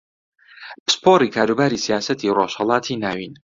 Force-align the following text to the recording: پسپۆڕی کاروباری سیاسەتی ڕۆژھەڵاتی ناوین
پسپۆڕی 0.85 1.33
کاروباری 1.35 1.83
سیاسەتی 1.85 2.33
ڕۆژھەڵاتی 2.37 2.95
ناوین 3.03 3.33